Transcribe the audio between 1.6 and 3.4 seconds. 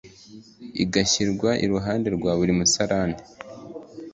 iruhande rwa buri musarani